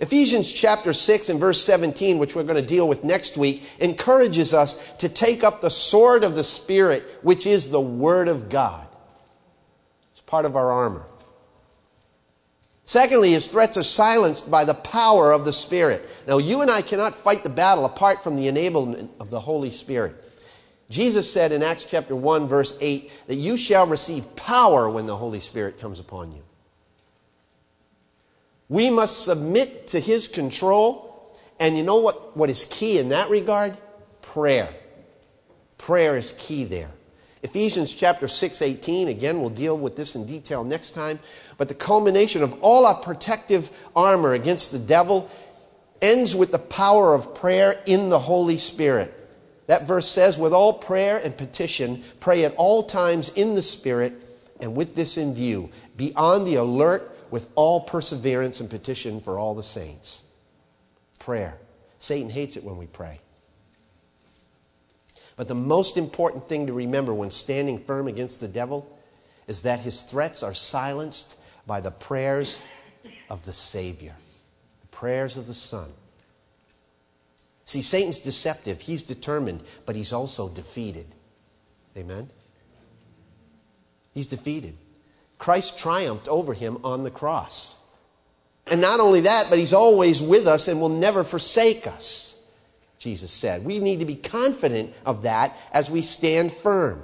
[0.00, 4.54] Ephesians chapter 6 and verse 17, which we're going to deal with next week, encourages
[4.54, 8.86] us to take up the sword of the Spirit, which is the Word of God.
[10.12, 11.04] It's part of our armor.
[12.84, 16.08] Secondly, his threats are silenced by the power of the Spirit.
[16.26, 19.70] Now, you and I cannot fight the battle apart from the enablement of the Holy
[19.70, 20.14] Spirit.
[20.88, 25.16] Jesus said in Acts chapter 1, verse 8, that you shall receive power when the
[25.16, 26.42] Holy Spirit comes upon you.
[28.68, 31.04] We must submit to his control.
[31.58, 33.76] And you know what, what is key in that regard?
[34.22, 34.72] Prayer.
[35.78, 36.90] Prayer is key there.
[37.42, 41.20] Ephesians chapter 6, 18, again, we'll deal with this in detail next time.
[41.56, 45.30] But the culmination of all our protective armor against the devil
[46.02, 49.14] ends with the power of prayer in the Holy Spirit.
[49.66, 54.14] That verse says, with all prayer and petition, pray at all times in the Spirit,
[54.60, 59.38] and with this in view, be on the alert with all perseverance and petition for
[59.38, 60.28] all the saints.
[61.18, 61.58] Prayer.
[61.98, 63.20] Satan hates it when we pray.
[65.36, 68.98] But the most important thing to remember when standing firm against the devil
[69.46, 72.64] is that his threats are silenced by the prayers
[73.30, 74.16] of the Savior,
[74.80, 75.88] the prayers of the Son.
[77.64, 81.06] See, Satan's deceptive, he's determined, but he's also defeated.
[81.96, 82.30] Amen?
[84.14, 84.76] He's defeated.
[85.38, 87.84] Christ triumphed over him on the cross.
[88.66, 92.44] And not only that, but he's always with us and will never forsake us,
[92.98, 93.64] Jesus said.
[93.64, 97.02] We need to be confident of that as we stand firm.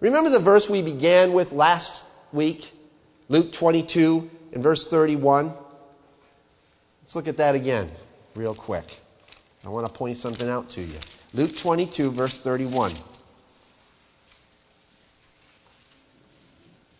[0.00, 2.72] Remember the verse we began with last week?
[3.28, 5.52] Luke 22 and verse 31.
[7.00, 7.90] Let's look at that again,
[8.34, 9.00] real quick.
[9.64, 10.98] I want to point something out to you.
[11.34, 12.92] Luke 22, verse 31.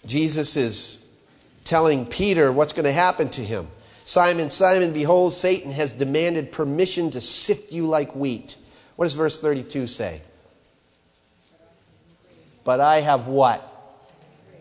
[0.06, 1.16] Jesus is
[1.64, 3.68] telling Peter what's going to happen to him.
[4.04, 8.56] Simon, Simon, behold, Satan has demanded permission to sift you like wheat.
[8.96, 10.20] What does verse 32 say?
[12.64, 13.68] But I have what?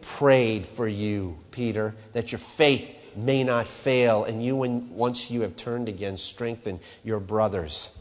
[0.01, 5.55] Prayed for you, Peter, that your faith may not fail, and you, once you have
[5.55, 7.99] turned again, strengthen your brothers.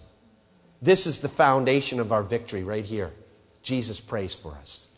[0.81, 3.13] This is the foundation of our victory right here.
[3.63, 4.90] Jesus prays for us.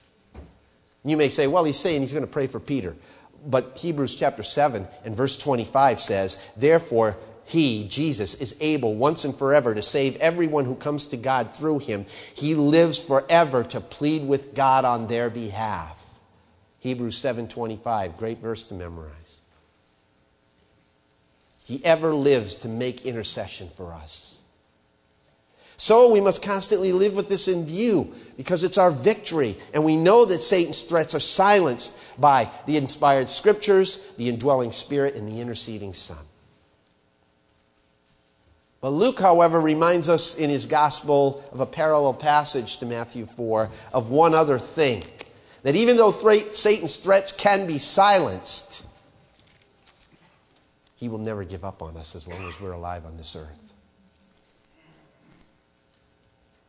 [1.05, 2.96] You may say, well, he's saying he's going to pray for Peter.
[3.44, 9.34] But Hebrews chapter 7 and verse 25 says, Therefore, he, Jesus, is able once and
[9.34, 12.07] forever to save everyone who comes to God through him.
[12.34, 15.98] He lives forever to plead with God on their behalf.
[16.78, 19.40] Hebrews 7:25, great verse to memorize.
[21.64, 24.41] He ever lives to make intercession for us.
[25.83, 29.57] So we must constantly live with this in view because it's our victory.
[29.74, 35.16] And we know that Satan's threats are silenced by the inspired scriptures, the indwelling spirit,
[35.16, 36.24] and the interceding Son.
[38.80, 43.68] But Luke, however, reminds us in his gospel of a parallel passage to Matthew 4
[43.93, 45.03] of one other thing
[45.64, 48.87] that even though Satan's threats can be silenced,
[50.95, 53.71] he will never give up on us as long as we're alive on this earth.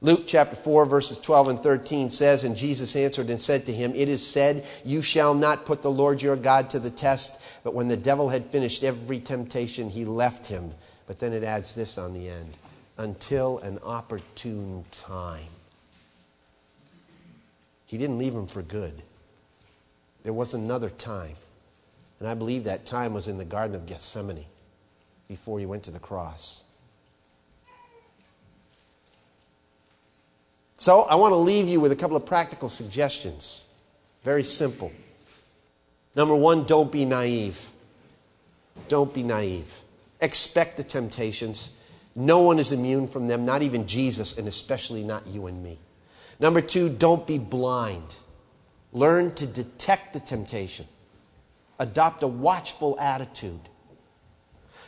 [0.03, 3.93] Luke chapter 4, verses 12 and 13 says, And Jesus answered and said to him,
[3.95, 7.41] It is said, You shall not put the Lord your God to the test.
[7.63, 10.73] But when the devil had finished every temptation, he left him.
[11.07, 12.57] But then it adds this on the end
[12.97, 15.47] until an opportune time.
[17.85, 19.03] He didn't leave him for good.
[20.23, 21.35] There was another time.
[22.19, 24.45] And I believe that time was in the Garden of Gethsemane
[25.29, 26.65] before he went to the cross.
[30.83, 33.73] So I want to leave you with a couple of practical suggestions.
[34.25, 34.91] Very simple.
[36.13, 37.69] Number one, don't be naive.
[38.89, 39.79] Don't be naive.
[40.19, 41.81] Expect the temptations.
[42.17, 45.77] No one is immune from them, not even Jesus, and especially not you and me.
[46.37, 48.15] Number two, don't be blind.
[48.91, 50.85] Learn to detect the temptation.
[51.79, 53.69] Adopt a watchful attitude.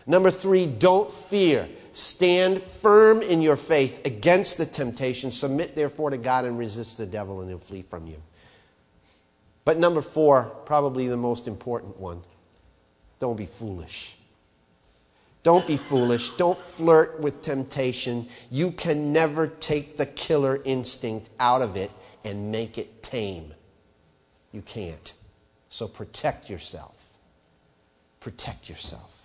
[0.06, 1.70] Number three, don't fear.
[1.96, 5.32] Stand firm in your faith against the temptation.
[5.32, 8.22] Submit, therefore, to God and resist the devil, and he'll flee from you.
[9.64, 12.22] But number four, probably the most important one
[13.20, 14.18] don't be foolish.
[15.42, 16.32] Don't be foolish.
[16.32, 18.28] Don't flirt with temptation.
[18.52, 21.92] You can never take the killer instinct out of it
[22.26, 23.54] and make it tame.
[24.52, 25.14] You can't.
[25.70, 27.18] So protect yourself.
[28.20, 29.25] Protect yourself.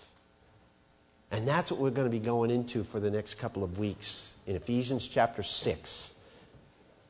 [1.33, 4.37] And that's what we're going to be going into for the next couple of weeks.
[4.47, 6.19] In Ephesians chapter 6,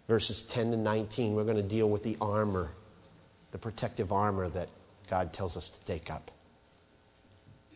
[0.09, 2.71] verses 10 to 19, we're going to deal with the armor,
[3.53, 4.69] the protective armor that
[5.09, 6.31] God tells us to take up.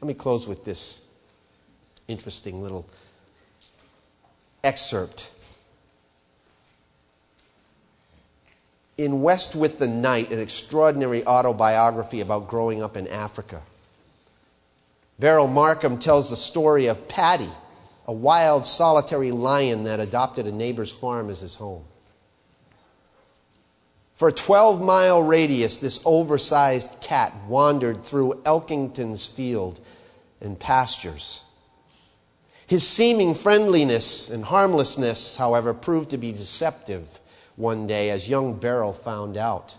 [0.00, 1.14] Let me close with this
[2.06, 2.86] Interesting little
[4.62, 5.32] excerpt.
[8.98, 13.62] In West with the Night, an extraordinary autobiography about growing up in Africa,
[15.18, 17.50] Beryl Markham tells the story of Paddy,
[18.06, 21.84] a wild, solitary lion that adopted a neighbor's farm as his home.
[24.14, 29.80] For a 12 mile radius, this oversized cat wandered through Elkington's field
[30.40, 31.44] and pastures.
[32.66, 37.20] His seeming friendliness and harmlessness, however, proved to be deceptive
[37.56, 39.76] one day, as young Beryl found out.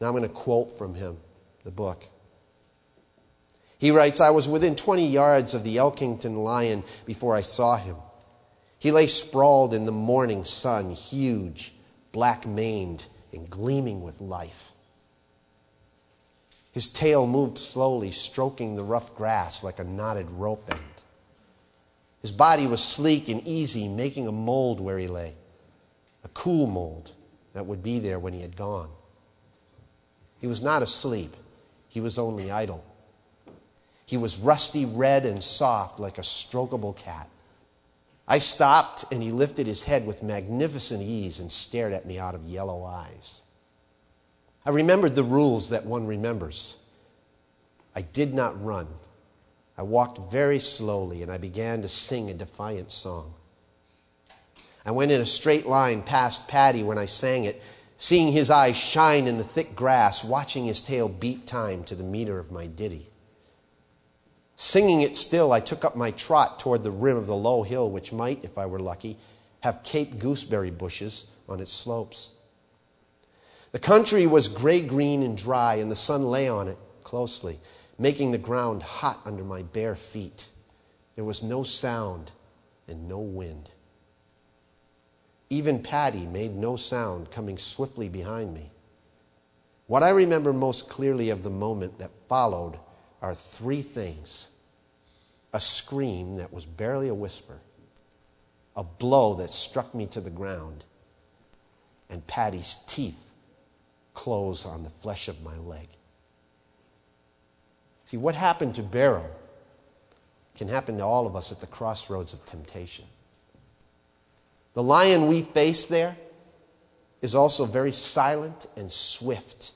[0.00, 1.18] Now I'm going to quote from him,
[1.64, 2.04] the book.
[3.80, 7.96] He writes I was within 20 yards of the Elkington lion before I saw him.
[8.78, 11.72] He lay sprawled in the morning sun, huge,
[12.12, 14.72] black maned, and gleaming with life.
[16.72, 20.80] His tail moved slowly, stroking the rough grass like a knotted rope end.
[22.20, 25.34] His body was sleek and easy, making a mold where he lay,
[26.22, 27.12] a cool mold
[27.54, 28.90] that would be there when he had gone.
[30.38, 31.34] He was not asleep,
[31.88, 32.84] he was only idle.
[34.10, 37.28] He was rusty red and soft like a strokable cat.
[38.26, 42.34] I stopped and he lifted his head with magnificent ease and stared at me out
[42.34, 43.42] of yellow eyes.
[44.66, 46.82] I remembered the rules that one remembers.
[47.94, 48.88] I did not run.
[49.78, 53.34] I walked very slowly and I began to sing a defiant song.
[54.84, 57.62] I went in a straight line past Paddy when I sang it,
[57.96, 62.02] seeing his eyes shine in the thick grass, watching his tail beat time to the
[62.02, 63.09] meter of my ditty.
[64.62, 67.90] Singing it still, I took up my trot toward the rim of the low hill,
[67.90, 69.16] which might, if I were lucky,
[69.60, 72.34] have cape gooseberry bushes on its slopes.
[73.72, 77.58] The country was gray green and dry, and the sun lay on it closely,
[77.98, 80.50] making the ground hot under my bare feet.
[81.14, 82.30] There was no sound
[82.86, 83.70] and no wind.
[85.48, 88.70] Even Paddy made no sound coming swiftly behind me.
[89.86, 92.78] What I remember most clearly of the moment that followed
[93.22, 94.49] are three things
[95.52, 97.58] a scream that was barely a whisper,
[98.76, 100.84] a blow that struck me to the ground,
[102.08, 103.34] and Paddy's teeth
[104.14, 105.88] close on the flesh of my leg.
[108.04, 109.30] See, what happened to Beryl
[110.56, 113.04] can happen to all of us at the crossroads of temptation.
[114.74, 116.16] The lion we face there
[117.22, 119.72] is also very silent and swift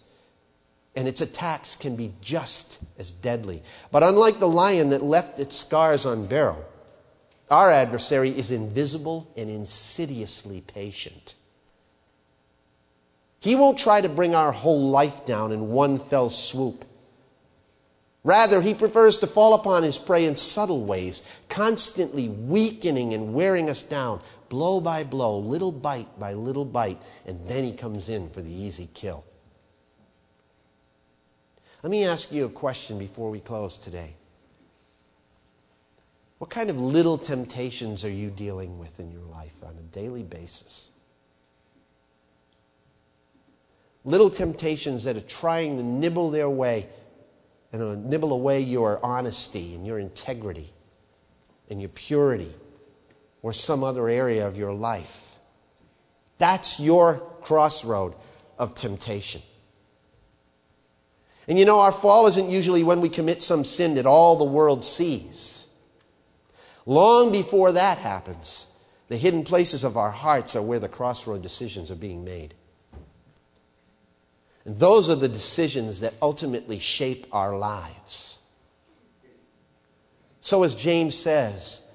[0.96, 3.62] and its attacks can be just as deadly.
[3.90, 6.64] But unlike the lion that left its scars on Beryl,
[7.50, 11.34] our adversary is invisible and insidiously patient.
[13.40, 16.84] He won't try to bring our whole life down in one fell swoop.
[18.22, 23.68] Rather, he prefers to fall upon his prey in subtle ways, constantly weakening and wearing
[23.68, 28.30] us down, blow by blow, little bite by little bite, and then he comes in
[28.30, 29.24] for the easy kill.
[31.84, 34.14] Let me ask you a question before we close today.
[36.38, 40.22] What kind of little temptations are you dealing with in your life on a daily
[40.22, 40.92] basis?
[44.02, 46.88] Little temptations that are trying to nibble their way
[47.70, 50.72] and nibble away your honesty and your integrity
[51.68, 52.54] and your purity
[53.42, 55.36] or some other area of your life.
[56.38, 58.14] That's your crossroad
[58.58, 59.42] of temptation.
[61.46, 64.44] And you know, our fall isn't usually when we commit some sin that all the
[64.44, 65.66] world sees.
[66.86, 68.72] Long before that happens,
[69.08, 72.54] the hidden places of our hearts are where the crossroad decisions are being made.
[74.64, 78.38] And those are the decisions that ultimately shape our lives.
[80.40, 81.86] So, as James says,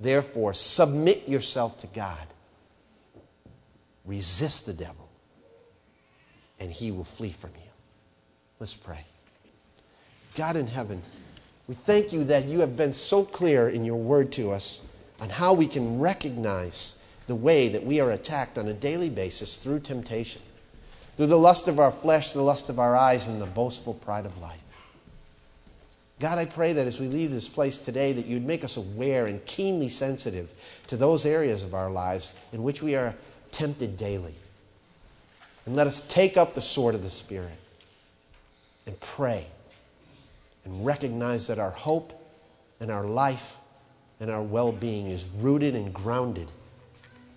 [0.00, 2.26] therefore, submit yourself to God,
[4.04, 5.08] resist the devil,
[6.58, 7.67] and he will flee from you.
[8.60, 9.00] Let's pray.
[10.34, 11.02] God in heaven,
[11.68, 14.88] we thank you that you have been so clear in your word to us
[15.20, 19.56] on how we can recognize the way that we are attacked on a daily basis
[19.56, 20.42] through temptation,
[21.16, 24.26] through the lust of our flesh, the lust of our eyes, and the boastful pride
[24.26, 24.64] of life.
[26.20, 29.26] God, I pray that as we leave this place today, that you'd make us aware
[29.26, 30.52] and keenly sensitive
[30.88, 33.14] to those areas of our lives in which we are
[33.52, 34.34] tempted daily.
[35.64, 37.52] And let us take up the sword of the Spirit
[38.88, 39.46] and pray
[40.64, 42.12] and recognize that our hope
[42.80, 43.58] and our life
[44.18, 46.48] and our well being is rooted and grounded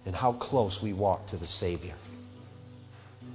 [0.05, 1.93] in how close we walk to the Savior.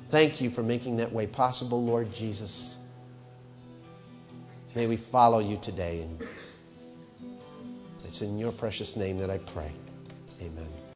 [0.09, 2.79] Thank you for making that way possible, Lord Jesus.
[4.75, 6.03] May we follow you today.
[6.03, 6.23] And
[8.05, 9.71] It's in your precious name that I pray.
[10.41, 10.76] Amen.